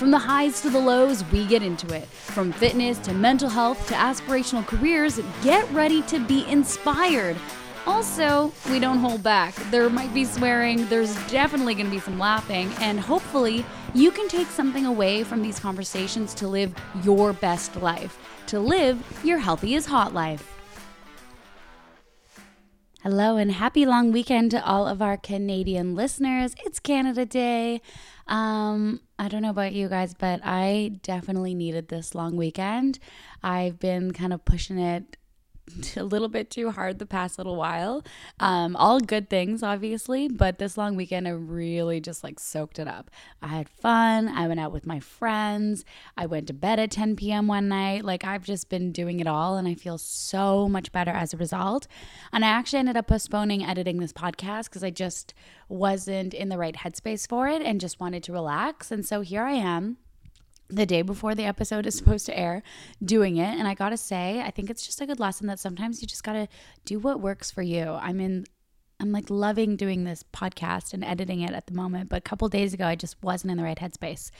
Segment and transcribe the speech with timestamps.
[0.00, 2.08] From the highs to the lows, we get into it.
[2.08, 7.36] From fitness to mental health to aspirational careers, get ready to be inspired.
[7.84, 9.54] Also, we don't hold back.
[9.70, 14.26] There might be swearing, there's definitely going to be some laughing, and hopefully, you can
[14.26, 19.74] take something away from these conversations to live your best life, to live your healthy
[19.74, 20.49] is hot life.
[23.02, 26.54] Hello and happy long weekend to all of our Canadian listeners.
[26.66, 27.80] It's Canada Day.
[28.26, 32.98] Um, I don't know about you guys, but I definitely needed this long weekend.
[33.42, 35.16] I've been kind of pushing it
[35.96, 38.04] a little bit too hard the past little while.
[38.38, 42.88] Um, all good things, obviously, but this long weekend, I really just like soaked it
[42.88, 43.10] up.
[43.42, 44.28] I had fun.
[44.28, 45.84] I went out with my friends.
[46.16, 47.46] I went to bed at 10 p.m.
[47.46, 48.04] one night.
[48.04, 51.36] Like, I've just been doing it all, and I feel so much better as a
[51.36, 51.86] result.
[52.32, 55.34] And I actually ended up postponing editing this podcast because I just
[55.68, 58.90] wasn't in the right headspace for it and just wanted to relax.
[58.90, 59.98] And so here I am
[60.70, 62.62] the day before the episode is supposed to air
[63.04, 63.58] doing it.
[63.58, 66.24] And i gotta say i think it's just a good lesson that sometimes you just
[66.24, 66.48] gotta
[66.84, 67.84] do what works for you.
[68.00, 68.46] I'm in
[69.00, 72.48] i'm like loving doing this podcast and editing it at the moment but a couple
[72.48, 74.30] days ago i just wasn't in the right headspace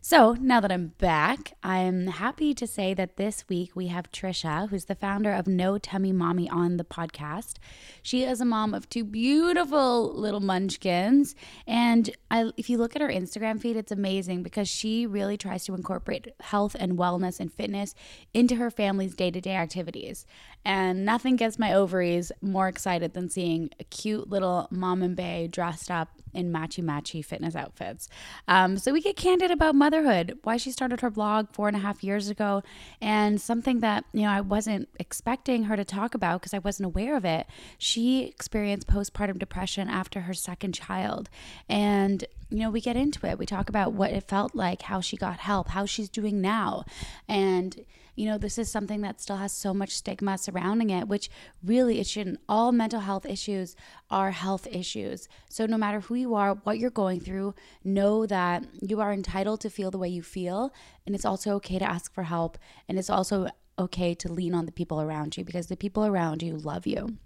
[0.00, 4.68] so now that I'm back, I'm happy to say that this week we have Trisha,
[4.68, 7.54] who's the founder of No Tummy Mommy, on the podcast.
[8.02, 11.34] She is a mom of two beautiful little munchkins.
[11.66, 15.64] And I, if you look at her Instagram feed, it's amazing because she really tries
[15.64, 17.94] to incorporate health and wellness and fitness
[18.32, 20.26] into her family's day to day activities.
[20.64, 25.48] And nothing gets my ovaries more excited than seeing a cute little mom and bae
[25.50, 28.08] dressed up in matchy matchy fitness outfits.
[28.46, 31.80] Um, so we get candid about motherhood, why she started her blog four and a
[31.80, 32.62] half years ago,
[33.00, 36.86] and something that you know I wasn't expecting her to talk about because I wasn't
[36.86, 37.46] aware of it.
[37.78, 41.28] She experienced postpartum depression after her second child,
[41.68, 43.38] and you know we get into it.
[43.38, 46.84] We talk about what it felt like, how she got help, how she's doing now,
[47.28, 47.84] and
[48.18, 51.30] you know, this is something that still has so much stigma surrounding it, which
[51.64, 52.40] really it shouldn't.
[52.48, 53.76] All mental health issues
[54.10, 55.28] are health issues.
[55.48, 59.60] So no matter who you are, what you're going through, know that you are entitled
[59.60, 60.72] to feel the way you feel.
[61.06, 62.58] And it's also okay to ask for help.
[62.88, 66.42] And it's also okay to lean on the people around you because the people around
[66.42, 67.18] you love you.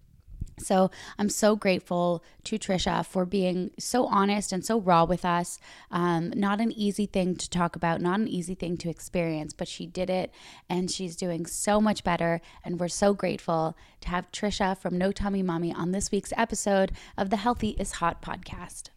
[0.62, 5.58] So I'm so grateful to Trisha for being so honest and so raw with us.
[5.90, 9.68] Um, not an easy thing to talk about, not an easy thing to experience, but
[9.68, 10.32] she did it
[10.68, 12.40] and she's doing so much better.
[12.64, 16.92] And we're so grateful to have Trisha from No Tummy Mommy on this week's episode
[17.18, 18.91] of the Healthy is Hot podcast.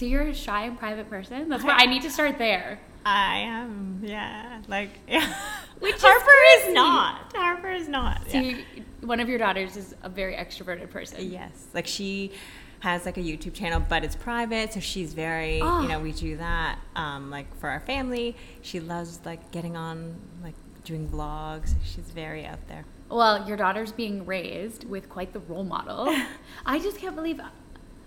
[0.00, 1.50] So you're a shy and private person?
[1.50, 2.80] That's why I need to start there.
[3.04, 4.62] I am, yeah.
[4.66, 5.30] Like, yeah.
[5.78, 7.36] Which Harper is, is, not.
[7.36, 8.22] Harper is not.
[8.30, 8.56] So yeah.
[8.56, 11.30] you, one of your daughters is a very extroverted person.
[11.30, 12.32] Yes, like she
[12.78, 15.82] has like a YouTube channel, but it's private, so she's very, oh.
[15.82, 18.34] you know, we do that um, like for our family.
[18.62, 21.74] She loves like getting on, like doing vlogs.
[21.84, 22.86] She's very out there.
[23.10, 26.16] Well, your daughter's being raised with quite the role model.
[26.64, 27.38] I just can't believe,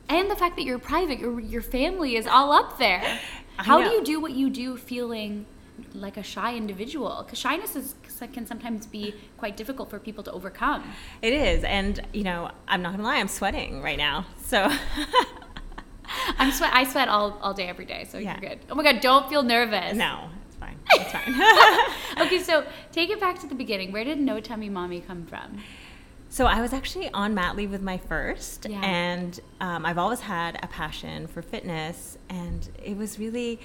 [0.09, 3.19] and the fact that you're private, your your family is all up there.
[3.57, 5.45] How do you do what you do, feeling
[5.93, 7.23] like a shy individual?
[7.23, 7.95] Because shyness is
[8.31, 10.83] can sometimes be quite difficult for people to overcome.
[11.21, 14.71] It is and you know i'm not gonna lie i'm sweating right now so.
[16.37, 18.39] I'm sweat i sweat all, all day every day so yeah.
[18.39, 18.59] you're good.
[18.69, 19.95] Oh my god don't feel nervous.
[19.95, 21.11] No it's fine it's
[22.17, 22.25] fine.
[22.25, 23.91] Okay so take it back to the beginning.
[23.91, 25.59] Where did no tummy mommy come from
[26.33, 28.81] so I was actually on mat leave with my first, yeah.
[28.83, 33.59] and um, I've always had a passion for fitness, and it was really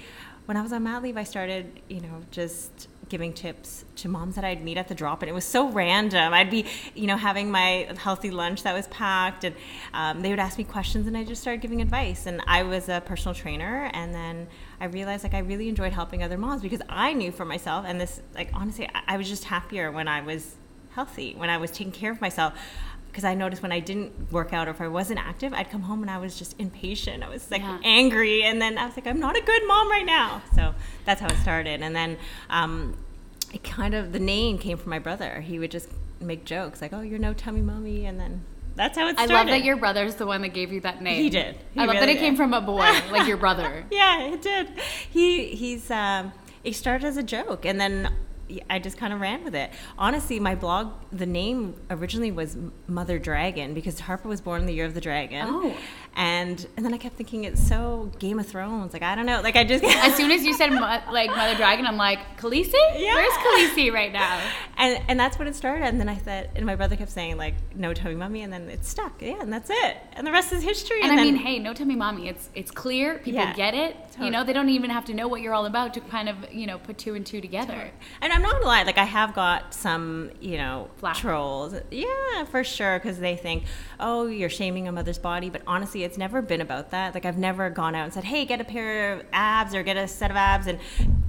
[0.45, 4.35] when I was on mat leave, I started, you know, just giving tips to moms
[4.35, 6.31] that I'd meet at the drop, and it was so random.
[6.31, 9.55] I'd be, you know, having my healthy lunch that was packed, and
[9.95, 12.27] um, they would ask me questions, and I just started giving advice.
[12.27, 14.47] And I was a personal trainer, and then
[14.79, 17.99] I realized like I really enjoyed helping other moms because I knew for myself, and
[17.99, 20.55] this, like honestly, I, I was just happier when I was
[20.99, 22.53] healthy, when I was taking care of myself
[23.09, 25.81] because I noticed when I didn't work out or if I wasn't active, I'd come
[25.81, 27.23] home and I was just impatient.
[27.23, 27.79] I was like yeah.
[27.83, 30.41] angry, and then I was like, I'm not a good mom right now.
[30.55, 30.75] So
[31.05, 31.81] that's how it started.
[31.81, 32.17] And then
[32.49, 32.97] um,
[33.53, 35.41] it kind of the name came from my brother.
[35.41, 38.43] He would just make jokes like, "Oh, you're no tummy mommy," and then
[38.75, 39.33] that's how it started.
[39.33, 41.23] I love that your brother's the one that gave you that name.
[41.23, 41.55] He did.
[41.73, 42.19] He I love really that it did.
[42.19, 43.85] came from a boy like your brother.
[43.89, 44.69] yeah, it did.
[45.09, 45.89] He he's.
[45.89, 48.13] Um, it started as a joke, and then
[48.69, 49.71] I just kind of ran with it.
[49.97, 52.57] Honestly, my blog, the name originally was
[52.87, 55.45] Mother Dragon because Harper was born in the year of the dragon.
[55.47, 55.75] Oh.
[56.15, 58.91] And and then I kept thinking it's so Game of Thrones.
[58.93, 59.41] Like I don't know.
[59.41, 60.71] Like I just as soon as you said
[61.11, 62.73] like Mother Dragon, I'm like Khaleesi.
[62.97, 63.15] Yeah.
[63.15, 64.41] Where's Khaleesi right now?
[64.77, 65.85] And and that's when it started.
[65.85, 68.69] And then I said, and my brother kept saying like No Tummy Mommy, and then
[68.69, 69.21] it stuck.
[69.21, 69.97] Yeah, and that's it.
[70.13, 71.01] And the rest is history.
[71.01, 72.27] And, and I then, mean, hey, No Tummy Mommy.
[72.27, 73.15] It's it's clear.
[73.19, 73.53] People Yeah.
[73.53, 73.95] get it.
[74.09, 74.25] Totally.
[74.25, 76.35] You know, they don't even have to know what you're all about to kind of
[76.51, 77.91] you know put two and two together.
[78.21, 81.15] And I'm not gonna lie, like I have got some, you know, Flack.
[81.15, 81.75] trolls.
[81.91, 83.63] Yeah, for sure, because they think,
[83.99, 85.49] oh, you're shaming a mother's body.
[85.49, 87.13] But honestly, it's never been about that.
[87.13, 89.97] Like I've never gone out and said, hey, get a pair of abs or get
[89.97, 90.79] a set of abs and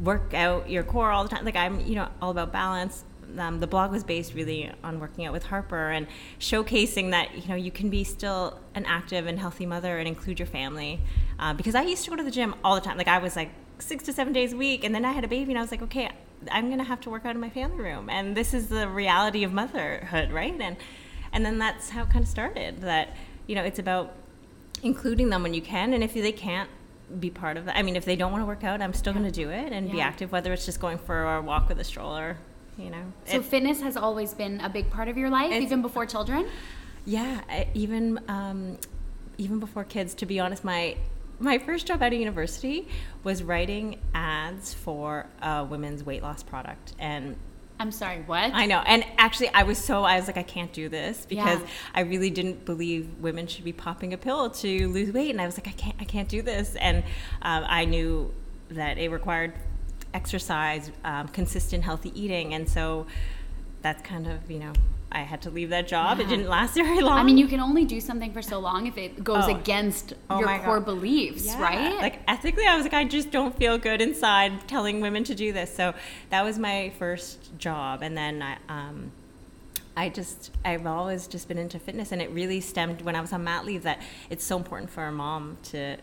[0.02, 1.44] work out your core all the time.
[1.44, 3.04] Like I'm, you know, all about balance.
[3.38, 6.08] Um, the blog was based really on working out with Harper and
[6.40, 10.40] showcasing that you know you can be still an active and healthy mother and include
[10.40, 11.00] your family.
[11.38, 12.98] Uh, because I used to go to the gym all the time.
[12.98, 15.28] Like I was like six to seven days a week, and then I had a
[15.28, 16.10] baby, and I was like, okay,
[16.50, 19.44] I'm gonna have to work out in my family room, and this is the reality
[19.44, 20.58] of motherhood, right?
[20.58, 20.76] And
[21.32, 22.80] and then that's how it kind of started.
[22.80, 24.14] That you know it's about
[24.82, 26.70] including them when you can, and if they can't
[27.18, 29.12] be part of that, I mean, if they don't want to work out, I'm still
[29.12, 31.80] going to do it and be active, whether it's just going for a walk with
[31.80, 32.36] a stroller,
[32.78, 33.12] you know.
[33.24, 36.46] So It- fitness has always been a big part of your life, even before children.
[37.04, 37.40] Yeah,
[37.74, 38.78] even um,
[39.38, 40.14] even before kids.
[40.14, 40.96] To be honest, my
[41.38, 42.86] my first job out of university
[43.24, 47.36] was writing ads for a women's weight loss product, and
[47.80, 48.52] I'm sorry, what?
[48.52, 48.82] I know.
[48.84, 51.66] And actually, I was so I was like, I can't do this because Yeah.
[51.94, 55.46] I really didn't believe women should be popping a pill to lose weight, and I
[55.46, 56.76] was like, I can't, I can't do this.
[56.76, 56.98] And
[57.40, 58.32] um, I knew
[58.68, 59.54] that it required
[60.12, 63.06] exercise, um, consistent healthy eating, and so
[63.80, 64.72] that's kind of you know.
[65.12, 66.20] I had to leave that job.
[66.20, 67.18] It didn't last very long.
[67.18, 69.56] I mean, you can only do something for so long if it goes Oh.
[69.56, 70.84] against Oh your core God.
[70.84, 71.60] beliefs, Yeah.
[71.62, 71.96] right?
[72.00, 75.52] Like ethically, I was like, I just don't feel good inside telling women to do
[75.52, 75.74] this.
[75.74, 75.94] So
[76.30, 79.12] that was my first job, and then I, um,
[79.96, 83.32] I just, I've always just been into fitness, and it really stemmed when I was
[83.32, 85.96] on mat leave that it's so important for a mom to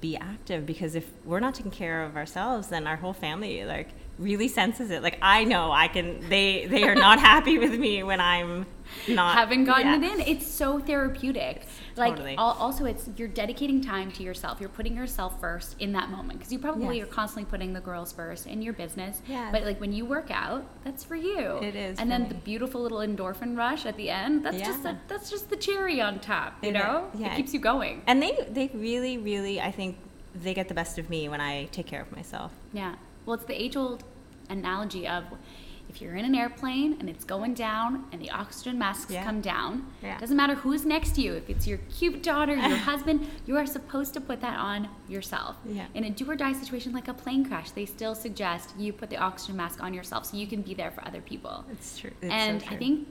[0.00, 3.90] be active because if we're not taking care of ourselves, then our whole family like
[4.18, 5.02] really senses it.
[5.02, 8.66] Like I know I can, they they are not happy with me when I'm
[9.08, 10.10] not haven't gotten Yeah.
[10.14, 10.26] it in.
[10.36, 11.66] It's so therapeutic.
[11.96, 12.36] Like Totally.
[12.36, 14.60] al- also, it's you're dedicating time to yourself.
[14.60, 17.06] You're putting yourself first in that moment because you probably Yes.
[17.06, 19.20] are constantly putting the girls first in your business.
[19.26, 19.50] Yeah.
[19.50, 21.58] But like when you work out, that's for you.
[21.62, 22.28] It is And then me.
[22.28, 24.44] the beautiful little endorphin rush at the end.
[24.44, 24.92] That's just Yeah.
[24.92, 26.62] the, that's just the cherry on top.
[26.62, 26.82] You It is.
[26.82, 27.32] know, Yeah.
[27.32, 28.02] it keeps you going.
[28.06, 29.96] And they they really really I think
[30.34, 32.52] they get the best of me when I take care of myself.
[32.72, 32.94] Yeah.
[33.26, 34.04] Well, it's the age old
[34.48, 35.24] analogy of
[35.88, 39.24] if you're in an airplane and it's going down and the oxygen masks Yeah.
[39.24, 40.18] come down, Yeah.
[40.18, 41.34] doesn't matter who's next to you.
[41.34, 45.56] If it's your cute daughter, your husband, you are supposed to put that on yourself.
[45.64, 45.86] Yeah.
[45.94, 49.10] In a do or die situation like a plane crash, they still suggest you put
[49.10, 51.64] the oxygen mask on yourself so you can be there for other people.
[51.70, 52.10] It's true.
[52.20, 53.06] It's so and I think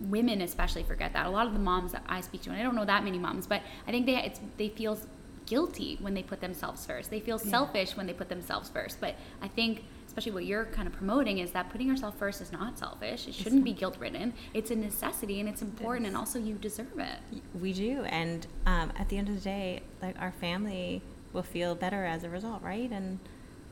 [0.00, 1.26] women especially forget that.
[1.26, 3.18] A lot of the moms that I speak to, and I don't know that many
[3.18, 4.98] moms, but I think they it's, they feel
[5.46, 7.10] guilty when they put themselves first.
[7.10, 9.00] They feel selfish when they put themselves first.
[9.00, 12.50] But I think especially what you're kind of promoting is that putting yourself first is
[12.50, 13.28] not selfish.
[13.28, 14.32] It shouldn't be guilt ridden.
[14.54, 17.42] It's a necessity and it's important, and also you deserve it.
[17.60, 21.02] we do, and um, at the end of the day, like our family
[21.34, 22.90] will feel better as a result, right?
[22.90, 23.18] And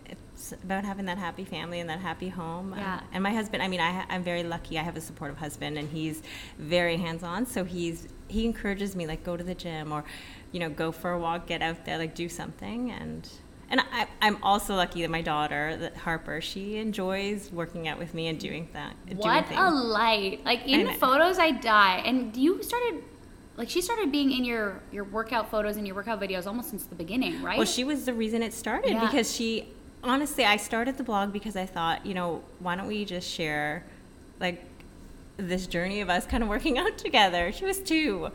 [0.06, 2.74] it's about having that happy family and that happy home.
[2.74, 3.00] Uh, Yeah.
[3.14, 4.78] and my husband, I mean, I, I'm very lucky.
[4.78, 6.22] I have a supportive husband, and he's
[6.58, 7.46] very hands-on.
[7.46, 10.04] So he's he encourages me like go to the gym or,
[10.54, 12.92] you know, go for a walk, get out there, like do something.
[12.92, 13.28] And
[13.68, 18.14] and I, I'm also lucky that my daughter, that Harper, she enjoys working out with
[18.14, 18.94] me and doing that.
[19.16, 19.60] What things.
[19.60, 20.44] a light!
[20.44, 22.02] Like in photos, I die.
[22.06, 23.02] And you started,
[23.56, 26.84] like she started being in your your workout photos and your workout videos almost since
[26.86, 27.58] the beginning, right?
[27.58, 29.04] Well, she was the reason it started Yeah.
[29.04, 29.66] because she
[30.04, 33.84] honestly, I started the blog because I thought, you know, why don't we just share
[34.38, 34.62] like
[35.36, 37.50] this journey of us kind of working out together.
[37.50, 38.30] She was two.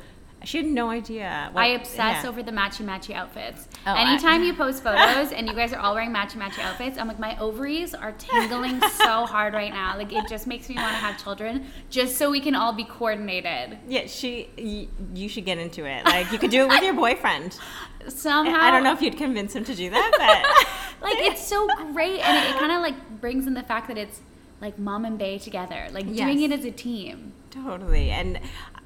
[0.45, 1.49] She had no idea.
[1.51, 2.29] what- I obsess yeah.
[2.29, 3.67] over the matchy matchy outfits.
[3.85, 6.97] Oh, I- Anytime you post photos and you guys are all wearing matchy matchy outfits,
[6.97, 9.97] I'm like, my ovaries are tingling so hard right now.
[9.97, 12.85] Like, it just makes me want to have children just so we can all be
[12.85, 13.77] coordinated.
[13.87, 14.49] Yeah, she.
[14.57, 16.05] Y- you should get into it.
[16.05, 17.57] Like you could do it with your boyfriend.
[18.07, 18.59] Somehow.
[18.61, 22.19] I don't know if you'd convince him to do that, but Like, it's so great.
[22.21, 24.21] And it, it kind of like brings in the fact that it's
[24.61, 27.33] like mom and bae together, like doing it as a team.
[27.51, 28.09] Totally.
[28.11, 28.39] And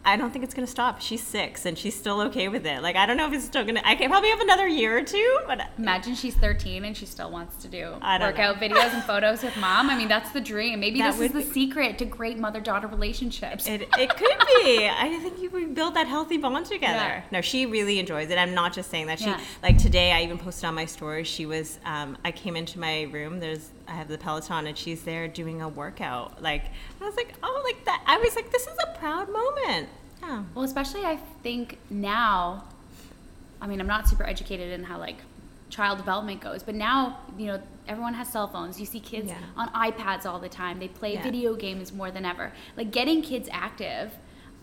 [0.06, 1.00] I don't think it's going to stop.
[1.00, 2.82] She's six and she's still okay with it.
[2.82, 4.98] Like, I don't know if it's still going to, I can probably have another year
[4.98, 5.62] or two, but.
[5.78, 8.68] Imagine she's 13 and she still wants to do workout know.
[8.68, 9.90] videos and photos with mom.
[9.90, 10.82] I mean, that's the dream.
[10.82, 13.66] Maybe that this is the secret to great mother daughter relationships.
[13.66, 14.88] It, it could be.
[14.92, 16.94] I think you would build that healthy bond together.
[16.94, 17.24] Yeah.
[17.32, 18.38] No, she really enjoys it.
[18.38, 19.20] I'm not just saying that.
[19.20, 19.40] She, yeah.
[19.62, 23.04] like today, I even posted on my story, she was, um, I came into my
[23.04, 26.42] room, there's, I have the Peloton and she's there doing a workout.
[26.42, 26.66] Like,
[27.00, 28.04] I was like, oh, like that.
[28.06, 29.90] I was like, this is a proud moment.
[30.24, 30.44] Yeah.
[30.56, 32.64] Well, especially I think now,
[33.62, 35.18] I mean, I'm not super educated in how like
[35.70, 38.80] child development goes, but now, you know, everyone has cell phones.
[38.80, 39.38] You see kids yeah.
[39.58, 40.80] on iPads all the time.
[40.80, 41.24] They play yeah.
[41.24, 42.54] video games more than ever.
[42.78, 44.14] Like getting kids active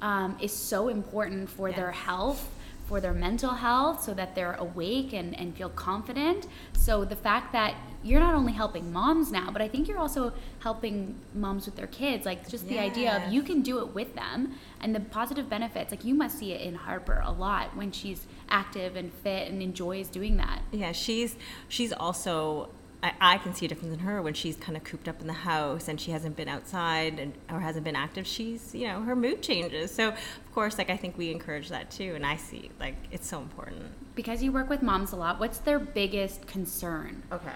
[0.00, 1.76] um, is so important for yes.
[1.76, 2.48] their health
[2.90, 6.48] for their mental health so that they're awake and, and feel confident.
[6.72, 10.32] So the fact that you're not only helping moms now, but I think you're also
[10.60, 12.24] helping moms with their kids.
[12.24, 15.90] Like just the idea of you can do it with them and the positive benefits.
[15.90, 19.62] Like you must see it in Harper a lot when she's active and fit and
[19.62, 20.62] enjoys doing that.
[20.72, 21.36] Yeah, she's
[21.68, 22.70] she's also
[23.02, 25.26] I, I, can see a difference in her when she's kind of cooped up in
[25.26, 28.26] the house and she hasn't been outside and or hasn't been active.
[28.26, 29.94] She's you know her mood changes.
[29.94, 33.26] So of course, like I think we encourage that too, and I see like it's
[33.26, 33.86] so important.
[34.14, 37.22] Because you work with moms a lot, what's their biggest concern?
[37.32, 37.52] Okay,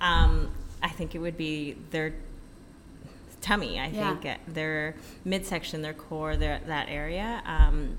[0.00, 0.50] um,
[0.82, 2.14] I think it would be their
[3.40, 3.78] tummy.
[3.78, 4.16] I yeah.
[4.16, 7.42] think their midsection, their core, their that area.
[7.46, 7.98] Um,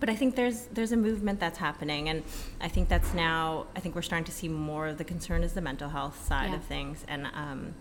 [0.00, 2.22] but I think there's there's a movement that's happening, and
[2.60, 3.66] I think that's now.
[3.76, 6.50] I think we're starting to see more of the concern is the mental health side
[6.50, 6.56] yeah.
[6.56, 7.74] of things, and um,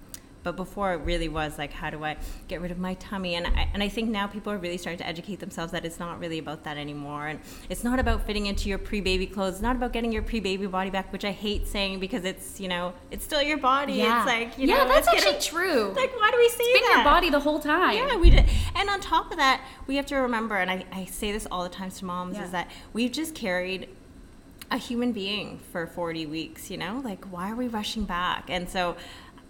[0.43, 3.35] but before it really was like, how do I get rid of my tummy?
[3.35, 5.99] And I, and I think now people are really starting to educate themselves that it's
[5.99, 7.27] not really about that anymore.
[7.27, 9.53] And it's not about fitting into your pre baby clothes.
[9.53, 12.59] It's not about getting your pre baby body back, which I hate saying because it's,
[12.59, 13.93] you know, it's still your body.
[13.93, 14.19] Yeah.
[14.19, 15.93] It's like, you yeah, know, that's actually true.
[15.95, 17.95] Like, why do we say it's been your body the whole time.
[17.95, 18.45] Yeah, we did.
[18.75, 21.63] And on top of that, we have to remember, and I, I say this all
[21.63, 22.45] the time to moms, yeah.
[22.45, 23.89] is that we've just carried
[24.71, 27.01] a human being for 40 weeks, you know?
[27.03, 28.49] Like, why are we rushing back?
[28.49, 28.95] And so,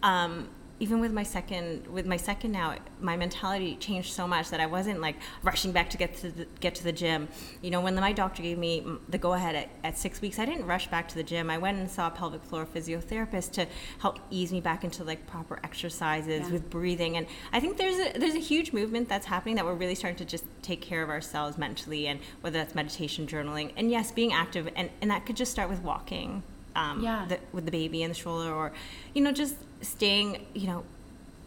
[0.01, 0.50] um,
[0.83, 4.65] even with my second with my second now my mentality changed so much that I
[4.65, 7.29] wasn't like rushing back to get to the, get to the gym.
[7.61, 10.45] You know when my doctor gave me the go ahead at, at six weeks I
[10.45, 11.49] didn't rush back to the gym.
[11.49, 13.65] I went and saw a pelvic floor physiotherapist to
[13.99, 16.51] help ease me back into like proper exercises yeah.
[16.51, 17.15] with breathing.
[17.15, 20.17] And I think there's a there's a huge movement that's happening that we're really starting
[20.17, 23.71] to just take care of ourselves mentally and whether that's meditation journaling.
[23.77, 26.43] And yes being active and, and that could just start with walking
[26.75, 27.25] um, yeah.
[27.27, 28.72] the, with the baby in the stroller or
[29.13, 30.84] you know just staying, you know,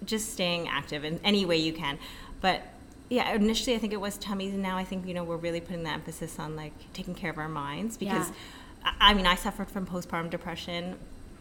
[0.04, 1.98] just staying active in any way you can.
[2.40, 2.62] But
[3.08, 5.60] yeah, initially I think it was tummies, and now I think you know we're really
[5.60, 8.92] putting the emphasis on like taking care of our minds because, yeah.
[9.00, 10.98] I, I, mean, I suffered from postpartum depression.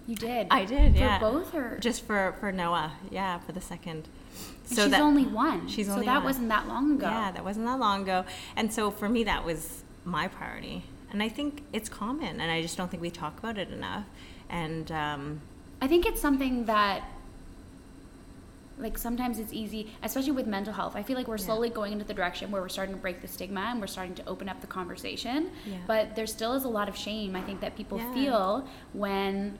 [0.07, 0.47] You did.
[0.51, 0.93] I did.
[0.93, 1.19] For yeah.
[1.19, 2.93] both or just for for Noah?
[3.09, 4.07] Yeah, for the second.
[4.69, 5.67] And so she's that, only one.
[5.67, 6.25] She's only so that one.
[6.25, 7.07] wasn't that long ago.
[7.07, 8.25] Yeah, that wasn't that long ago,
[8.55, 10.83] and so for me that was my priority,
[11.15, 14.05] and I think it's common, and I just don't think we talk about it enough,
[14.49, 14.91] and.
[14.91, 15.41] Um,
[15.81, 17.03] I think it's something that
[18.77, 20.95] like sometimes it's easy, especially with mental health.
[20.95, 21.75] I feel like we're slowly yeah.
[21.75, 24.25] going into the direction where we're starting to break the stigma and we're starting to
[24.27, 25.51] open up the conversation.
[25.65, 25.77] Yeah.
[25.87, 28.13] But there still is a lot of shame I think that people yeah.
[28.13, 29.57] feel when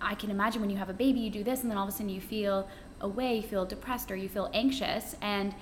[0.00, 1.92] I can imagine when you have a baby, you do this, and then all of
[1.92, 2.68] a sudden you feel
[3.00, 5.54] away, you feel depressed, or you feel anxious, and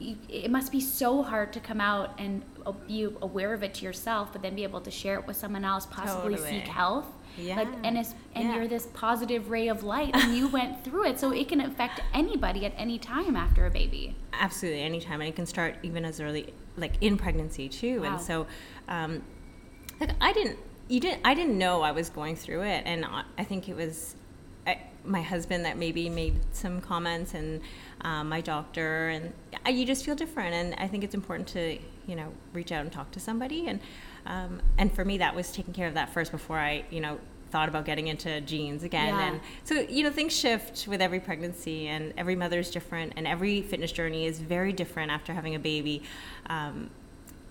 [0.00, 2.42] you, it must be so hard to come out and
[2.88, 5.64] be aware of it to yourself, but then be able to share it with someone
[5.64, 6.60] else, possibly totally.
[6.60, 7.06] seek help.
[7.36, 7.56] Yeah.
[7.56, 8.56] Like, and it's, and yeah.
[8.56, 12.00] you're this positive ray of light, and you went through it, so it can affect
[12.14, 14.16] anybody at any time after a baby.
[14.32, 18.00] Absolutely, anytime, and it can start even as early, like in pregnancy too.
[18.00, 18.12] Wow.
[18.12, 18.46] And so,
[18.88, 19.22] um,
[20.00, 23.44] like I didn't, you didn't, I didn't know I was going through it, and I
[23.44, 24.16] think it was
[25.04, 27.60] my husband that maybe made some comments, and
[28.02, 29.32] um, my doctor, and
[29.64, 30.54] I, you just feel different.
[30.54, 33.80] And I think it's important to, you know, reach out and talk to somebody, and
[34.26, 37.18] um, and for me, that was taking care of that first before I, you know,
[37.50, 39.14] thought about getting into jeans again.
[39.14, 39.28] Yeah.
[39.28, 43.26] And so, you know, things shift with every pregnancy, and every mother is different, and
[43.26, 46.02] every fitness journey is very different after having a baby.
[46.46, 46.90] Um,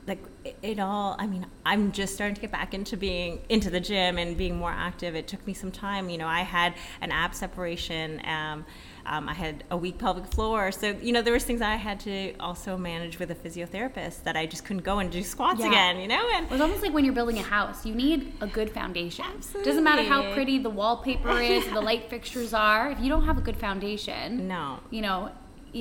[0.10, 0.24] like
[0.62, 4.18] it, all i mean i'm just starting to get back into being into the gym
[4.18, 7.34] and being more active it took me some time you know i had an ab
[7.34, 8.66] separation um,
[9.10, 10.72] um, I had a weak pelvic floor.
[10.72, 14.38] So, you know, there was things I had to also manage with a physiotherapist that
[14.38, 15.68] I just couldn't go and do squats yeah.
[15.68, 16.30] again, you know?
[16.36, 19.26] And it was almost like when you're building a house, you need a good foundation.
[19.28, 19.70] Absolutely.
[19.70, 22.92] Doesn't matter how pretty the wallpaper is, the light fixtures are.
[22.92, 24.80] If you don't have a good foundation, no.
[24.92, 25.32] You know,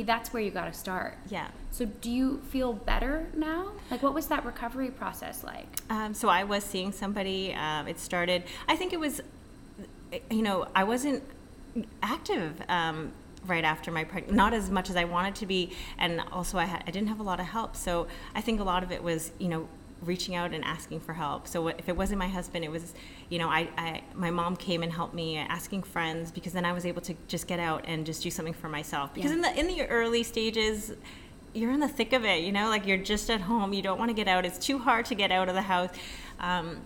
[0.05, 1.15] that's where you got to start.
[1.29, 1.49] Yeah.
[1.71, 3.73] So, do you feel better now?
[3.91, 5.67] Like, what was that recovery process like?
[5.91, 7.55] Um, so, I was seeing somebody.
[7.55, 8.45] Um, it started.
[8.67, 9.21] I think it was,
[10.31, 11.23] you know, I wasn't
[12.03, 13.13] active um,
[13.47, 16.65] right after my pregnancy, not as much as I wanted to be, and also I
[16.65, 17.77] had I didn't have a lot of help.
[17.77, 19.69] So I think a lot of it was you know
[20.03, 21.49] reaching out and asking for help.
[21.49, 22.95] So if it wasn't my husband, it was,
[23.31, 26.73] you know, I, I, my mom came and helped me, asking friends because then I
[26.73, 29.13] was able to just get out and just do something for myself.
[29.15, 29.37] Because yeah.
[29.37, 30.93] in the in the early stages,
[31.53, 33.99] you're in the thick of it, you know, like you're just at home, you don't
[33.99, 34.45] want to get out.
[34.45, 35.91] It's too hard to get out of the house.
[36.39, 36.81] Um,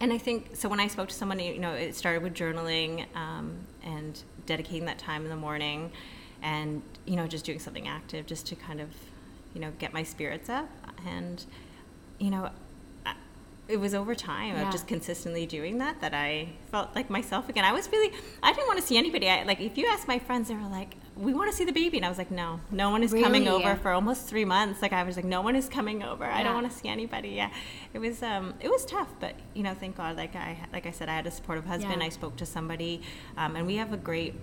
[0.00, 0.68] and I think so.
[0.68, 4.98] When I spoke to somebody, you know, it started with journaling um, and dedicating that
[4.98, 5.92] time in the morning,
[6.42, 8.88] and you know, just doing something active, just to kind of,
[9.52, 10.70] you know, get my spirits up.
[11.06, 11.44] And
[12.20, 12.50] you know,
[13.66, 14.66] it was over time yeah.
[14.66, 17.64] of just consistently doing that that I felt like myself again.
[17.64, 18.12] I was really,
[18.42, 19.28] I didn't want to see anybody.
[19.28, 21.72] I, like, if you ask my friends, they were like, we want to see the
[21.72, 21.96] baby.
[21.98, 23.22] And I was like, no, no one is really?
[23.22, 24.82] coming over for almost three months.
[24.82, 26.24] Like, I was like, no one is coming over.
[26.24, 26.36] Yeah.
[26.36, 27.30] I don't want to see anybody.
[27.30, 27.50] Yeah.
[27.94, 30.90] It was, um, it was tough, but, you know, thank God, like I, like I
[30.90, 32.02] said, I had a supportive husband.
[32.02, 33.02] I spoke to somebody,
[33.36, 34.34] um, and we have a great,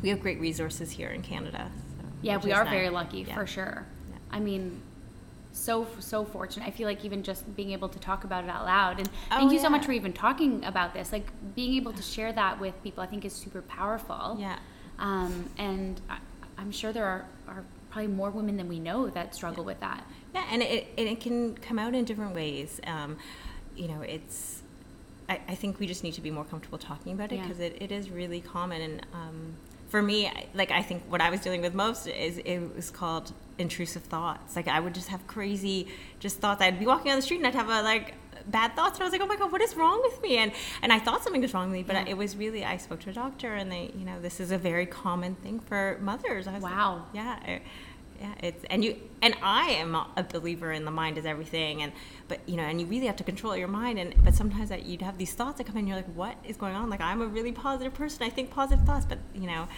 [0.00, 1.70] we have great resources here in Canada.
[1.98, 2.72] So, yeah, we are nice.
[2.72, 3.86] very lucky for sure.
[4.30, 4.80] I mean,
[5.54, 6.66] so so fortunate.
[6.66, 9.38] I feel like even just being able to talk about it out loud, and oh,
[9.38, 9.62] thank you yeah.
[9.62, 11.12] so much for even talking about this.
[11.12, 14.36] Like being able to share that with people, I think is super powerful.
[14.38, 14.58] Yeah.
[14.98, 16.18] Um, and I,
[16.58, 19.66] am sure there are, are probably more women than we know that struggle yeah.
[19.66, 20.04] with that.
[20.34, 22.80] Yeah, and it and it can come out in different ways.
[22.86, 23.16] Um,
[23.76, 24.60] you know, it's.
[25.26, 27.68] I, I, think we just need to be more comfortable talking about it because yeah.
[27.68, 29.56] it, it is really common and um,
[29.94, 33.32] for me, like I think what I was dealing with most is it was called
[33.58, 34.56] intrusive thoughts.
[34.56, 35.86] Like I would just have crazy
[36.18, 36.60] just thoughts.
[36.60, 38.14] I'd be walking on the street and I'd have a like
[38.48, 40.38] bad thoughts and I was like, oh my god, what is wrong with me?
[40.38, 40.50] And
[40.82, 42.06] and I thought something was wrong with me, but yeah.
[42.08, 44.58] it was really I spoke to a doctor and they, you know, this is a
[44.58, 46.48] very common thing for mothers.
[46.48, 47.04] wow.
[47.12, 47.58] Like, yeah.
[48.20, 51.92] Yeah, it's and you and I am a believer in the mind is everything, and
[52.28, 53.98] but you know, and you really have to control your mind.
[53.98, 56.36] And but sometimes that you'd have these thoughts that come in, and you're like, what
[56.44, 56.90] is going on?
[56.90, 58.22] Like I'm a really positive person.
[58.22, 59.68] I think positive thoughts, but you know,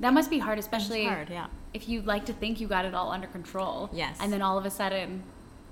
[0.00, 1.46] that must be hard, especially hard, yeah.
[1.74, 3.90] if you like to think you got it all under control.
[3.92, 4.16] Yes.
[4.20, 5.22] And then all of a sudden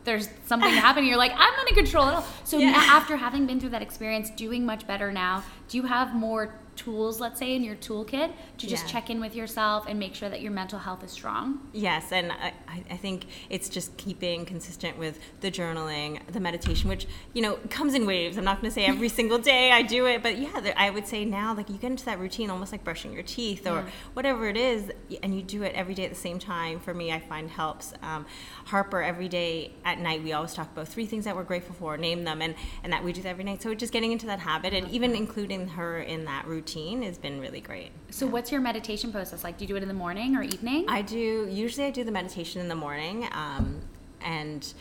[0.04, 2.24] there's something happening, you're like, I'm not in control at all.
[2.44, 2.72] So yeah.
[2.74, 7.20] after having been through that experience, doing much better now, do you have more tools,
[7.20, 8.92] let's say, in your toolkit to just yeah.
[8.92, 11.60] check in with yourself and make sure that your mental health is strong?
[11.72, 12.52] Yes, and I,
[12.88, 17.94] I think it's just keeping consistent with the journaling, the meditation, which, you know, comes
[17.94, 18.38] in waves.
[18.38, 21.06] I'm not going to say every single day I do it, but yeah, I would
[21.06, 23.90] say now, like, you get into that routine almost like brushing your teeth or yeah.
[24.14, 24.90] whatever it is,
[25.22, 26.78] and you do it every day at the same time.
[26.78, 27.92] For me, I find helps.
[28.02, 28.24] Um,
[28.66, 31.96] Harper, every day at night, we always talk about three things that we're grateful for,
[31.96, 33.62] name them, and, and that we do that every night.
[33.62, 37.18] So just getting into that habit and even including her in that routine routine has
[37.18, 37.90] been really great.
[38.10, 38.32] So, yeah.
[38.32, 39.58] what's your meditation process like?
[39.58, 40.86] Do you do it in the morning or evening?
[40.88, 41.48] I do.
[41.50, 43.80] Usually, I do the meditation in the morning, um,
[44.20, 44.72] and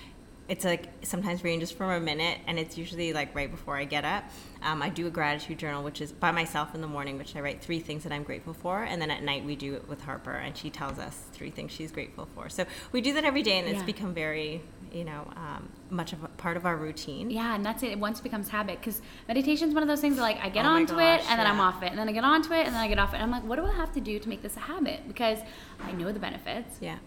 [0.48, 4.06] it's like sometimes ranges from a minute, and it's usually like right before I get
[4.06, 4.24] up.
[4.62, 7.42] Um, I do a gratitude journal, which is by myself in the morning, which I
[7.42, 10.02] write three things that I'm grateful for, and then at night we do it with
[10.02, 12.50] Harper, and she tells us three things she's grateful for.
[12.50, 13.76] So we do that every day, and yeah.
[13.76, 14.62] it's become very
[14.94, 17.30] you know um, much of a part of our routine.
[17.30, 17.98] Yeah, and that's it.
[18.00, 20.66] Once it becomes habit, because meditation is one of those things that like I get
[20.66, 21.54] oh onto gosh, it and then yeah.
[21.54, 23.18] I'm off it, and then I get onto it and then I get off it.
[23.18, 25.08] And I'm like, what do I have to do to make this a habit?
[25.08, 25.40] Because
[25.80, 26.78] I know the benefits.
[26.82, 26.98] Yeah.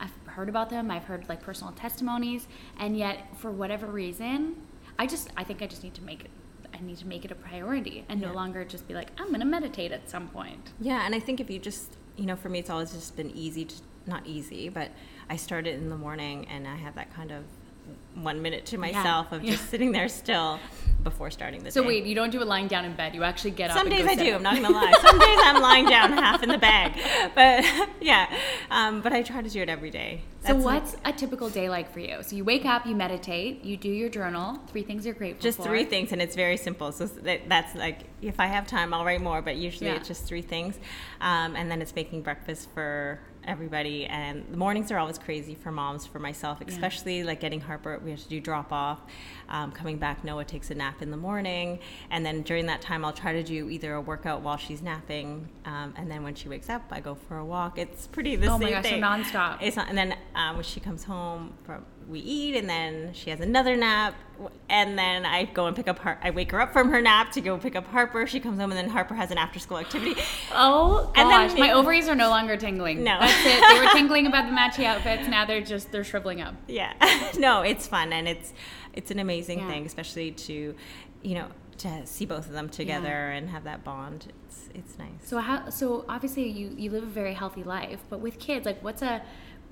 [0.00, 0.90] I've heard about them.
[0.90, 4.56] I've heard like personal testimonies, and yet for whatever reason,
[4.98, 6.30] I just I think I just need to make it
[6.74, 8.28] I need to make it a priority and yeah.
[8.28, 10.72] no longer just be like, I'm going to meditate at some point.
[10.80, 13.30] Yeah, and I think if you just, you know, for me, it's always just been
[13.30, 13.74] easy to,
[14.06, 14.90] not easy, but
[15.28, 17.44] I start it in the morning and I have that kind of
[18.14, 19.36] one minute to myself yeah.
[19.38, 20.58] of just sitting there still
[21.02, 21.70] before starting the day.
[21.70, 21.88] so day.
[21.88, 23.14] wait, you don't do it lying down in bed.
[23.14, 23.76] You actually get up.
[23.76, 24.34] Some days I do.
[24.34, 24.92] I'm not gonna lie.
[25.00, 26.92] Some days I'm lying down half in the bag,
[27.34, 27.64] but
[28.00, 28.32] yeah.
[28.70, 30.22] Um, but I try to do it every day.
[30.42, 32.22] That's so what's like, a typical day like for you?
[32.22, 34.60] So you wake up, you meditate, you do your journal.
[34.68, 35.64] Three things you're grateful just for.
[35.64, 36.92] Just three things, and it's very simple.
[36.92, 39.96] So that's like if I have time, I'll write more, but usually yeah.
[39.96, 40.78] it's just three things,
[41.20, 45.70] um, and then it's making breakfast for everybody and the mornings are always crazy for
[45.70, 47.24] moms for myself especially yeah.
[47.24, 49.00] like getting harper we have to do drop off
[49.48, 51.78] um, coming back noah takes a nap in the morning
[52.10, 55.48] and then during that time i'll try to do either a workout while she's napping
[55.64, 58.46] um, and then when she wakes up i go for a walk it's pretty the
[58.46, 59.00] oh same my gosh thing.
[59.00, 62.68] so nonstop it's not, and then um, when she comes home from we eat and
[62.68, 64.14] then she has another nap
[64.68, 67.32] and then I go and pick up her I wake her up from her nap
[67.32, 68.26] to go pick up Harper.
[68.26, 70.20] She comes home and then Harper has an after school activity.
[70.54, 73.04] Oh gosh and then my ovaries are no longer tingling.
[73.04, 73.18] No.
[73.20, 73.64] That's it.
[73.68, 75.28] They were tingling about the matchy outfits.
[75.28, 76.54] Now they're just they're shriveling up.
[76.66, 76.92] Yeah.
[77.38, 78.52] No it's fun and it's
[78.92, 79.68] it's an amazing yeah.
[79.68, 80.74] thing especially to
[81.22, 83.36] you know to see both of them together yeah.
[83.36, 84.32] and have that bond.
[84.46, 85.08] It's it's nice.
[85.22, 88.82] So how so obviously you you live a very healthy life but with kids like
[88.82, 89.22] what's a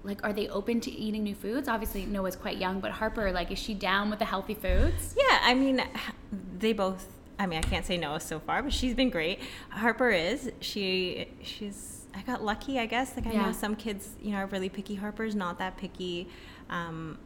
[0.02, 3.50] like are they open to eating new foods obviously noah's quite young but harper like
[3.50, 5.82] is she down with the healthy foods yeah i mean
[6.58, 7.06] they both
[7.38, 9.38] i mean i can't say noah so far but she's been great
[9.70, 13.14] harper is she she's I got lucky, I guess.
[13.16, 13.46] Like I Yeah.
[13.46, 14.96] know some kids, you know, are really picky.
[14.96, 16.26] Harper's not that picky.
[16.68, 17.18] Um,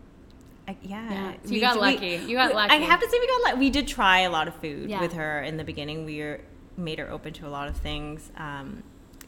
[0.69, 1.33] I, yeah, Yeah.
[1.43, 2.07] So you we- got we- lucky.
[2.31, 2.71] You got lucky.
[2.75, 3.59] I have to say we got lucky.
[3.61, 5.01] We did try a lot of food Yeah.
[5.01, 6.05] with her in the beginning.
[6.05, 6.41] We were,
[6.77, 8.83] made her open to a lot of things, um,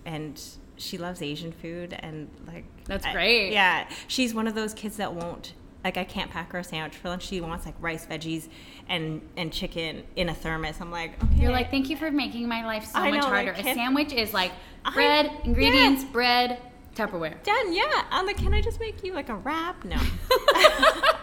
[0.05, 0.39] and
[0.77, 3.53] she loves Asian food and like That's I- great.
[3.53, 6.97] yeah, she's one of those kids that won't like I can't pack her a sandwich
[6.97, 7.23] for lunch.
[7.27, 8.49] She wants like rice, veggies,
[8.89, 10.81] and and chicken in a thermos.
[10.81, 11.43] I'm like, okay.
[11.43, 13.53] You're like, thank you for making my life so I much know, harder.
[13.53, 14.51] like, a sandwich is like
[14.85, 15.41] I- bread, yeah.
[15.45, 16.59] ingredients, bread,
[16.97, 17.41] Tupperware.
[17.45, 17.73] done.
[17.75, 19.85] Yeah, I'm like, can I just make you like a wrap?
[19.85, 19.97] No,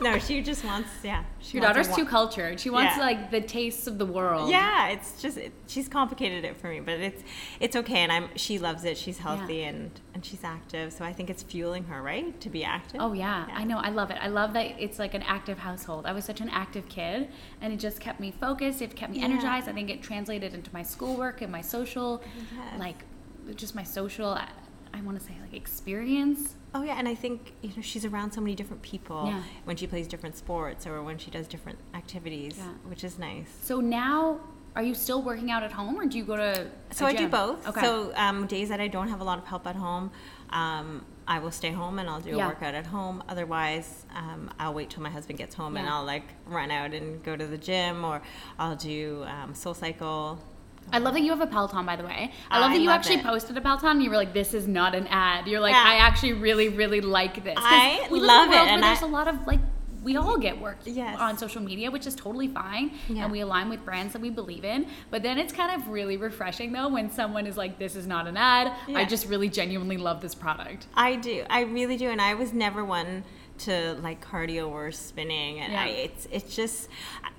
[0.00, 0.18] no.
[0.18, 1.24] She just wants yeah.
[1.40, 2.58] She Your wants daughter's too cultured.
[2.60, 3.02] She wants Yeah.
[3.02, 4.50] like the tastes of the world.
[4.50, 7.22] Yeah, it's just it, she's complicated it for me, but it's
[7.60, 8.96] it's okay, and I'm she loves it.
[8.98, 9.68] She's healthy Yeah.
[9.68, 13.00] and and she's active, so I think it's fueling her right to be active.
[13.00, 13.46] Oh yeah.
[13.48, 13.54] Yeah.
[13.56, 13.78] I know.
[13.78, 14.18] I love it.
[14.20, 16.06] I love that it's like an active household.
[16.06, 17.28] I was such an active kid,
[17.60, 18.82] and it just kept me focused.
[18.82, 19.68] It kept me energized.
[19.68, 22.22] I think it translated into my schoolwork and my social,
[22.54, 22.78] Yes.
[22.78, 23.04] like,
[23.56, 24.28] just my social.
[24.30, 24.48] I,
[24.94, 26.54] I want to say like experience.
[26.76, 29.40] Oh yeah, and I think you know she's around so many different people Yeah.
[29.64, 32.64] when she plays different sports or when she does different activities, Yeah.
[32.90, 33.48] which is nice.
[33.62, 34.40] So now,
[34.76, 36.66] are you still working out at home, or do you go to?
[36.90, 37.66] So I do both.
[37.66, 37.80] Okay.
[37.80, 40.10] So um, days that I don't have a lot of help at home,
[40.50, 42.44] um, I will stay home and I'll do Yeah.
[42.44, 43.24] a workout at home.
[43.28, 47.22] Otherwise, um, I'll wait till my husband gets home and I'll like run out and
[47.24, 48.20] go to the gym or
[48.58, 50.38] I'll do um, Soul Cycle.
[50.92, 52.32] I love that you have a Peloton, by the way.
[52.50, 53.24] I love oh, I that you love actually it.
[53.24, 53.88] posted a Peloton.
[53.90, 55.84] And you were like, "This is not an ad." You're like, Yeah.
[55.84, 58.82] "I actually really, really like this." I we live love in a world it, and
[58.82, 59.60] Where there's a lot of like,
[60.02, 61.18] we all get work Yes.
[61.18, 63.24] on social media, which is totally fine, Yeah.
[63.24, 64.86] and we align with brands that we believe in.
[65.10, 68.28] But then it's kind of really refreshing though when someone is like, "This is not
[68.28, 68.70] an ad.
[68.94, 71.44] I just really genuinely love this product." I do.
[71.50, 72.08] I really do.
[72.08, 73.24] And I was never one
[73.60, 76.88] to like cardio or spinning and I, it's it's just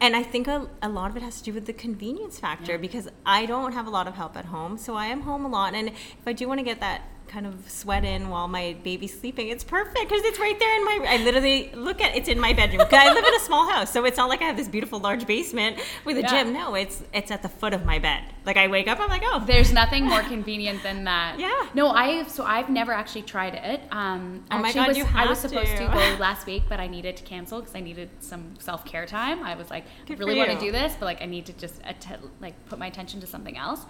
[0.01, 2.73] and I think a, a lot of it has to do with the convenience factor
[2.73, 2.77] Yeah.
[2.77, 5.49] because I don't have a lot of help at home so I am home a
[5.49, 8.77] lot and if I do want to get that kind of sweat in while my
[8.83, 12.29] baby's sleeping it's perfect because it's right there in my I literally look at it's
[12.29, 14.55] in my bedroom I live in a small house so it's not like I have
[14.55, 16.43] this beautiful large basement with a Yeah.
[16.43, 19.09] gym no it's it's at the foot of my bed like I wake up I'm
[19.09, 21.37] like oh There's nothing more convenient than that.
[21.47, 21.67] Yeah.
[21.75, 23.81] No, I so I've never actually tried it.
[23.91, 25.85] Um, Oh my God, was, you I was supposed to.
[25.85, 25.93] to.
[25.93, 29.43] go last week, but I needed to cancel because I needed some self care time.
[29.43, 31.53] I was like, Good I really want to do this, but like I need to
[31.53, 33.81] just att- like put my attention to something else.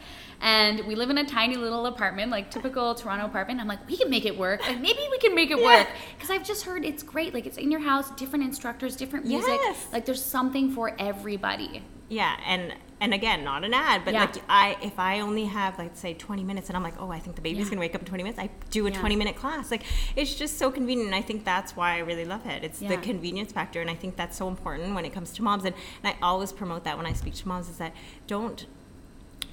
[0.42, 3.62] And we live in a tiny little apartment, like typical Toronto apartment.
[3.62, 4.62] I'm like, we can make it work.
[4.68, 5.66] Like maybe we can make it Yeah.
[5.80, 7.34] work because I've just heard it's great.
[7.34, 9.60] Like it's in your house, different instructors, different music.
[9.62, 9.88] Yes.
[9.94, 11.84] Like there's something for everybody.
[12.10, 14.22] Yeah, and and again, not an ad, but Yeah.
[14.22, 17.20] like I, if I only have like say 20 minutes, and I'm like, oh, I
[17.20, 17.72] think the baby's Yeah.
[17.72, 19.00] gonna wake up in 20 minutes, I do a Yeah.
[19.00, 19.70] 20 minute class.
[19.72, 19.84] Like
[20.16, 21.08] it's just so convenient.
[21.08, 22.64] And I think that's why I really love it.
[22.64, 25.64] It's the convenience factor, and I think that's so important when it comes to moms.
[25.66, 27.94] And, and I always promote that when I speak to moms is that
[28.28, 28.66] don't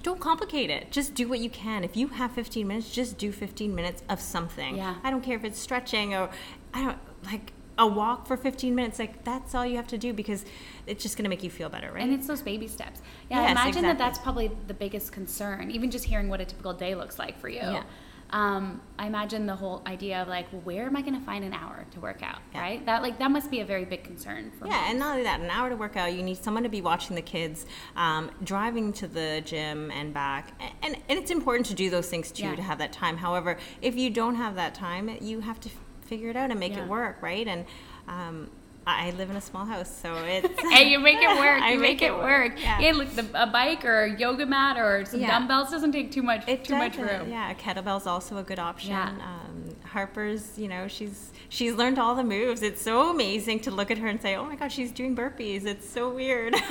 [0.02, 0.90] don't complicate it.
[0.90, 1.82] Just do what you can.
[1.82, 4.76] If you have 15 minutes, just do 15 minutes of something.
[4.76, 4.96] Yeah.
[5.02, 6.28] I don't care if it's stretching or
[6.74, 8.98] I don't like a walk for 15 minutes.
[8.98, 10.44] Like that's all you have to do because
[10.86, 12.02] it's just going to make you feel better, right?
[12.02, 13.00] And it's those baby steps.
[13.30, 16.44] Yeah, I Yes, imagine that that's probably the biggest concern, even just hearing what a
[16.44, 17.56] typical day looks like for you.
[17.60, 17.82] Yeah.
[18.30, 21.44] Um, I imagine the whole idea of like, well, where am I going to find
[21.44, 22.60] an hour to work out, Yeah.
[22.62, 22.86] right?
[22.86, 24.90] That like that must be a very big concern for Yeah, moms.
[24.90, 27.14] and not only that, an hour to work out, you need someone to be watching
[27.14, 27.64] the kids,
[27.96, 30.52] um, driving to the gym and back.
[30.60, 32.56] A- And, and it's important to do those things too, Yeah.
[32.56, 33.18] to have that time.
[33.18, 35.68] However, if you don't have that time, you have to
[36.06, 36.84] figure it out and make Yeah.
[36.84, 37.46] it work, right?
[37.46, 37.64] And
[38.08, 38.50] um,
[38.86, 40.46] I live in a small house, so it's.
[40.74, 41.62] and you make it work.
[41.62, 42.60] I You make, it work.
[42.60, 42.80] Yeah.
[42.80, 45.30] Yeah, look, the, a bike or a yoga mat or some Yeah.
[45.30, 47.30] dumbbells doesn't take too much It too much room.
[47.30, 48.90] Yeah, a kettlebell's also a good option.
[48.90, 49.08] Yeah.
[49.08, 52.62] Um, Harper's, you know, she's she's learned all the moves.
[52.62, 55.64] It's so amazing to look at her and say, "Oh my God, she's doing burpees."
[55.66, 56.54] It's so weird.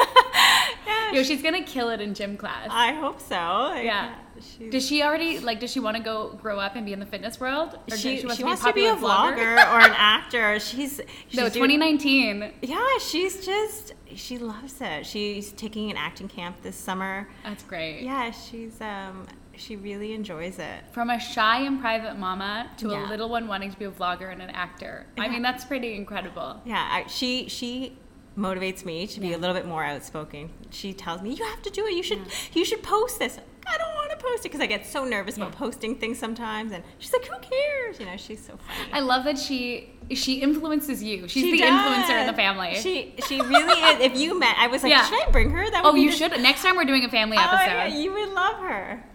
[0.86, 2.68] yeah, Yo, she's gonna kill it in gym class.
[2.70, 3.36] I hope so.
[3.36, 4.14] Like, Yeah.
[4.40, 5.60] she's- Does she already like?
[5.60, 7.78] Does she want to go grow up and be in the fitness world?
[7.92, 10.60] Or she, does she, be wants to be a popular vlogger or an actor.
[10.60, 12.52] She's, she's No, doing- 2019.
[12.62, 15.06] yeah, she's just she loves it.
[15.06, 17.28] She's taking an acting camp this summer.
[17.44, 18.02] That's great.
[18.04, 20.84] Yeah, she's um she really enjoys it.
[20.94, 24.32] From a shy and private mama to a little one wanting to be a vlogger
[24.32, 25.06] and an actor.
[25.18, 26.60] I mean, that's pretty incredible.
[26.66, 27.98] Yeah, I, she she
[28.38, 29.36] motivates me to be Yeah.
[29.36, 30.50] a little bit more outspoken.
[30.72, 31.94] She tells me you have to do it.
[31.94, 32.20] You should
[32.54, 33.40] you should post this.
[33.66, 36.74] I don't want to post it because I get so nervous about posting things sometimes.
[36.74, 37.98] And she's like, who cares?
[38.00, 38.92] You know, she's so funny.
[38.92, 41.28] I love that she she influences you.
[41.30, 41.70] She's She the does.
[41.72, 42.76] influencer in the family.
[42.76, 44.00] She she really is.
[44.12, 45.06] If you met, I was like, Yeah.
[45.06, 45.70] should I bring her?
[45.72, 46.32] That would oh, you the- should.
[46.42, 47.66] Next time we're doing a family Oh, episode.
[47.72, 49.06] yeah, you would love her.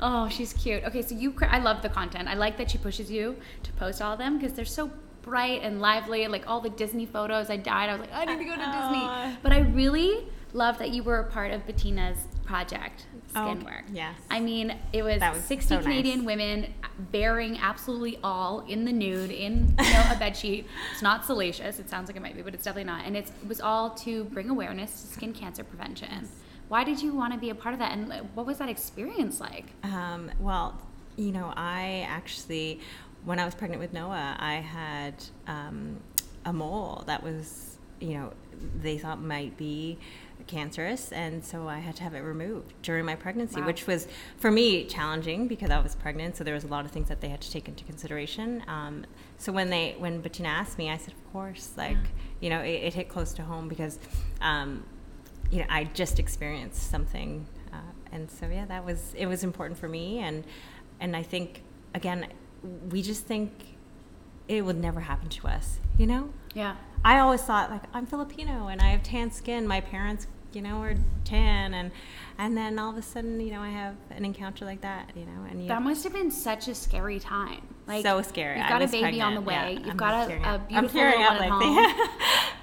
[0.00, 0.84] Oh, she's cute.
[0.84, 2.28] Okay, so you, cr- I love the content.
[2.28, 4.92] I like that she pushes you to post all of them because they're so
[5.28, 6.26] bright and lively.
[6.28, 7.88] Like all the Disney photos, I died.
[7.90, 8.58] I was like, I need to go to.
[8.58, 9.38] Disney.
[9.42, 13.04] But I really love that you were a part of Bettina's project
[13.36, 13.84] Oh, skin work.
[13.92, 14.14] yes.
[14.30, 15.84] I mean, it was, was 60 so nice.
[15.84, 16.72] Canadian women
[17.12, 20.66] bearing absolutely all in the nude in you know, a bed sheet.
[20.92, 21.78] It's not salacious.
[21.78, 23.04] It sounds like it might be, but it's definitely not.
[23.04, 26.26] And it's, it was all to bring awareness to skin cancer prevention.
[26.68, 27.92] Why did you want to be a part of that?
[27.92, 29.66] And what was that experience like?
[29.82, 30.80] Um, well,
[31.16, 32.80] you know, I actually,
[33.28, 35.98] when I was pregnant with Noah, I had um,
[36.46, 38.32] a mole that was, you know,
[38.80, 39.98] they thought might be
[40.46, 43.66] cancerous, and so I had to have it removed during my pregnancy, Wow.
[43.66, 46.38] which was for me challenging because I was pregnant.
[46.38, 48.62] So there was a lot of things that they had to take into consideration.
[48.66, 49.04] Um,
[49.36, 51.98] so when they, when Bettina asked me, I said, of course, like,
[52.40, 53.98] you know, it, it hit close to home because.
[54.40, 54.84] Um,
[55.50, 57.76] you know, I just experienced something, uh,
[58.12, 60.44] and so yeah, that was it was important for me, and
[61.00, 61.62] and I think
[61.94, 62.26] again,
[62.90, 63.52] we just think
[64.48, 66.30] it would never happen to us, you know.
[66.54, 66.76] Yeah.
[67.04, 69.66] I always thought like I'm Filipino and I have tan skin.
[69.66, 71.92] My parents, you know, are tan, and
[72.38, 75.24] and then all of a sudden, you know, I have an encounter like that, you
[75.24, 77.62] know, and you That must have been such a scary time.
[77.86, 78.58] Like so scary.
[78.58, 79.54] You've got a baby on the way.
[79.54, 79.68] yeah.
[79.70, 82.08] You've I'm got a, a beautiful little one at like, home.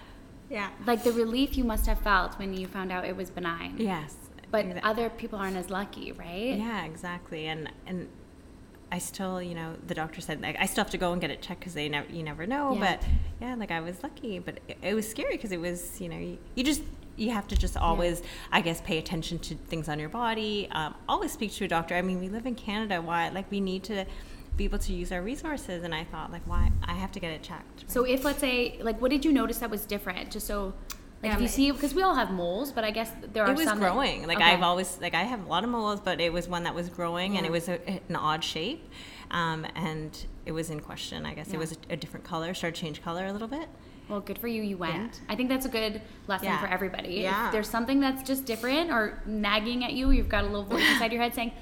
[0.50, 0.70] yeah.
[0.86, 3.76] like the relief you must have felt when you found out it was benign.
[3.78, 4.16] Yes.
[4.52, 6.58] But Exa- other people aren't as lucky, right?
[6.58, 7.48] Yeah, exactly.
[7.48, 8.08] And and
[8.96, 11.30] I still, you know, the doctor said like I still have to go and get
[11.30, 12.74] it checked because they never, you never know.
[12.76, 12.80] Yeah.
[12.80, 13.08] But
[13.42, 16.18] yeah, like I was lucky, but it, it was scary because it was, you know,
[16.18, 16.82] you, you just
[17.18, 18.22] you have to just always,
[18.54, 20.70] I guess, pay attention to things on your body.
[20.72, 21.94] Um, always speak to a doctor.
[21.96, 23.02] I mean, we live in Canada.
[23.02, 23.28] Why?
[23.30, 24.06] Like we need to
[24.56, 25.84] be able to use our resources.
[25.84, 26.72] And I thought, like, why?
[26.86, 27.82] I have to get it checked.
[27.82, 27.92] right?
[27.92, 30.32] So if let's say, like, what did you notice that was different?
[30.32, 30.74] Just so,
[31.26, 33.52] like, if Um, you see, because we all have moles, but I guess there are
[33.52, 34.28] it was some that- growing.
[34.28, 34.52] like Okay.
[34.52, 36.90] I've always like I have a lot of moles, but it was one that was
[36.90, 38.90] growing and it was a, an odd shape,
[39.32, 41.26] um, and it was in question.
[41.26, 41.56] I guess Yeah.
[41.56, 43.68] it was a, a different color, started to change color a little bit.
[44.08, 44.62] Well, good for you.
[44.62, 45.14] You went.
[45.26, 45.34] Yeah.
[45.34, 46.60] I think that's a good lesson Yeah.
[46.60, 47.16] for everybody.
[47.22, 47.48] Yeah.
[47.48, 50.84] If there's something that's just different or nagging at you, you've got a little voice
[50.92, 51.54] inside your head saying,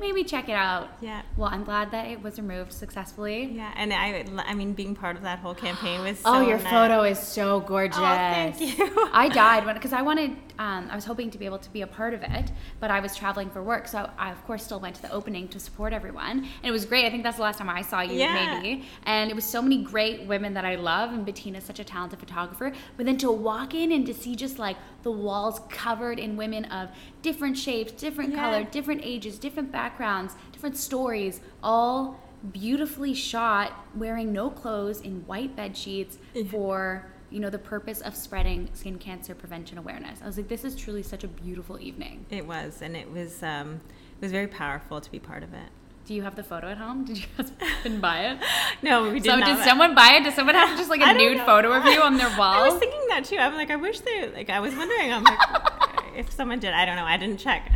[0.00, 0.88] maybe check it out.
[1.00, 1.22] Yeah.
[1.36, 3.44] Well, I'm glad that it was removed successfully.
[3.44, 6.18] Yeah, and I, I mean, being part of that whole campaign was.
[6.28, 6.70] Oh, so oh, your nice.
[6.70, 7.98] photo is so gorgeous.
[7.98, 9.08] Oh, thank you.
[9.12, 10.36] I died when because I wanted.
[10.58, 12.98] Um, I was hoping to be able to be a part of it, but I
[13.00, 15.92] was traveling for work, so I of course still went to the opening to support
[15.92, 17.04] everyone, and it was great.
[17.04, 18.60] I think that's the last time I saw you, Yeah.
[18.60, 18.84] maybe.
[19.04, 22.18] And it was so many great women that I love, and Bettina's such a talented
[22.18, 22.72] photographer.
[22.96, 26.64] But then to walk in and to see just like the walls covered in women
[26.66, 26.88] of
[27.22, 28.40] different shapes, different Yeah.
[28.40, 32.18] color, different ages, different backgrounds, different stories, all
[32.52, 36.18] beautifully shot, wearing no clothes in white bed sheets
[36.50, 40.20] for you know the purpose of spreading skin cancer prevention awareness.
[40.22, 42.26] I was like, this is truly such a beautiful evening.
[42.30, 43.80] It was, and it was, um,
[44.20, 45.68] it was very powerful to be part of it.
[46.06, 47.04] Do you have the photo at home?
[47.06, 48.38] Did you husband buy it?
[48.80, 49.48] No, we did so not.
[49.48, 50.24] So did someone buy it?
[50.24, 51.44] Does someone have just like a nude know.
[51.44, 52.52] photo of you on their wall?
[52.62, 53.36] I was thinking that too.
[53.36, 54.50] I'm like, I wish they like.
[54.50, 55.12] I was wondering.
[55.12, 55.38] I'm like,
[56.16, 57.04] if someone did, I don't know.
[57.04, 57.68] I didn't check.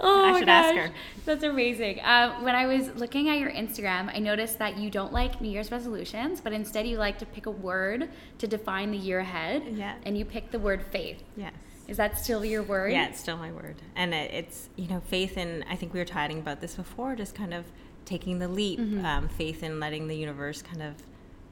[0.00, 0.90] Oh I should ask her.
[1.24, 2.00] That's amazing.
[2.00, 5.50] Uh, when I was looking at your Instagram, I noticed that you don't like New
[5.50, 9.62] Year's resolutions, but instead you like to pick a word to define the year ahead.
[9.74, 9.94] Yeah.
[10.04, 11.22] And you picked the word faith.
[11.36, 11.52] Yes.
[11.88, 12.92] Is that still your word?
[12.92, 15.64] Yeah, it's still my word, and it, it's you know faith in.
[15.68, 17.66] I think we were chatting about this before, just kind of
[18.04, 19.04] taking the leap, Mm-hmm.
[19.04, 20.94] um, faith in letting the universe kind of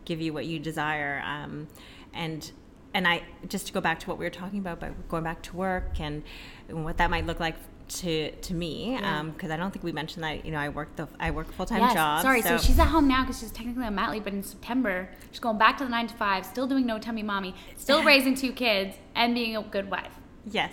[0.05, 1.67] give you what you desire, um,
[2.15, 2.51] and
[2.95, 5.43] and I just to go back to what we were talking about, but going back
[5.43, 6.23] to work and,
[6.69, 7.57] and what that might look like
[7.91, 9.23] to to me, Yeah.
[9.25, 11.67] because I don't think we mentioned that you know I work the I work full
[11.67, 11.95] time Yes.
[11.95, 12.23] job.
[12.23, 15.09] Sorry, so, she's at home now because she's technically on mat leave, but in September
[15.31, 18.35] she's going back to the nine to five, still doing no tummy mommy, still raising
[18.35, 20.13] two kids, and being a good wife.
[20.51, 20.73] yes.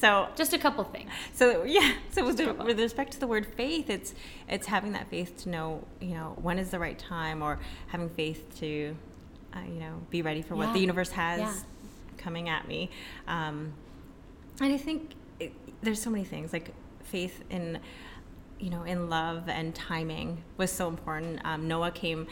[0.00, 1.10] So Just a couple things.
[1.32, 4.14] So yeah, so with, the, with respect to the word faith, it's
[4.48, 8.08] it's having that faith to know you know when is the right time, or having
[8.08, 8.96] faith to
[9.54, 11.54] uh, you know be ready for what the universe has Yeah.
[12.16, 12.90] coming at me.
[13.26, 13.72] Um,
[14.60, 16.72] and I think it, there's so many things like
[17.02, 17.78] faith in
[18.58, 21.40] you know in love and timing was so important.
[21.44, 22.26] Um, Noah came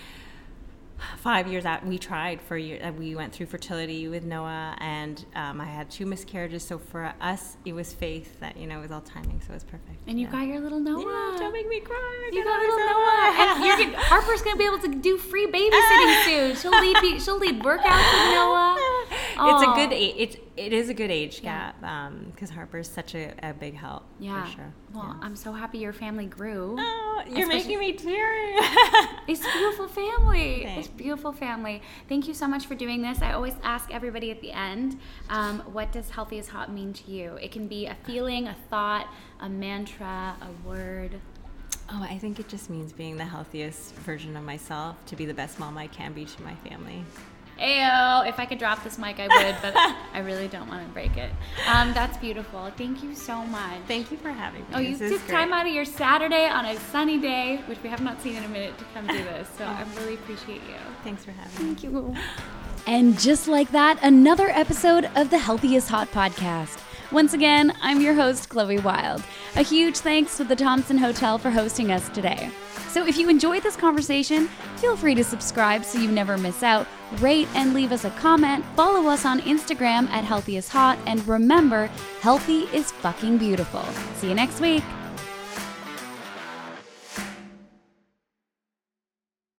[1.19, 4.75] five years out we tried for a year uh, we went through fertility with noah
[4.79, 8.79] and um, i had two miscarriages so for us it was faith that you know
[8.79, 10.33] it was all timing so it was perfect And you yeah.
[10.33, 11.01] got your little Noah.
[11.01, 13.85] yeah, don't make me cry You got little Noah.
[13.85, 16.57] And Harper's gonna be able to do free babysitting soon.
[16.57, 19.05] She'll lead she'll lead workouts with Noah.
[19.39, 21.73] it's a good age it, it is a good age Yeah.
[21.81, 24.45] gap because harper's such a, a big help Yeah.
[24.45, 25.27] for sure Well, yeah.
[25.27, 26.77] I'm so happy your family grew.
[26.79, 28.55] oh you're Especially- making me teary
[29.29, 30.63] It's beautiful family.
[30.65, 30.87] Thanks.
[30.87, 31.83] It's beautiful family.
[32.09, 33.21] Thank you so much for doing this.
[33.23, 37.11] I always ask everybody at the end, um, what does healthy as hot mean to
[37.11, 37.35] you?
[37.43, 39.09] It can be a feeling, a thought,
[39.41, 41.17] a mantra, a word.
[41.91, 45.35] oh i think it just means being the healthiest version of myself to be the
[45.35, 47.05] best mom i can be to my family
[47.61, 49.75] Ayo, if I could drop this mic, I would, but
[50.13, 51.31] I really don't want to break it.
[51.67, 52.71] Um, that's beautiful.
[52.77, 53.81] Thank you so much.
[53.89, 54.67] Thank you for having me.
[54.75, 55.59] Oh, you This took is time great.
[55.61, 58.49] out of your Saturday on a sunny day, which we have not seen in a
[58.49, 59.49] minute, to come do this.
[59.57, 60.77] So I really appreciate you.
[61.03, 61.75] Thanks for having me.
[61.75, 62.15] Thank you.
[62.87, 66.83] And just like that, another episode of the Healthy is Hot podcast.
[67.11, 69.23] Once again, I'm your host, Chloe Wilde.
[69.55, 72.51] A huge thanks to the Thompson Hotel for hosting us today.
[72.97, 76.87] So if you enjoyed this conversation, feel free to subscribe so you never miss out,
[77.19, 81.29] rate and leave us a comment, follow us on Instagram at Healthy is Hot, and
[81.29, 81.89] remember,
[82.23, 83.83] healthy is fucking beautiful.
[84.15, 84.83] See you next week.